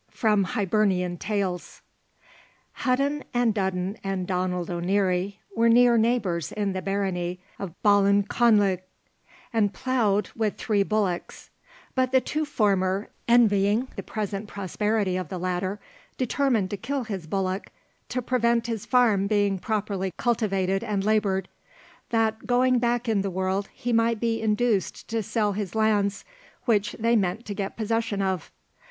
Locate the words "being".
19.27-19.59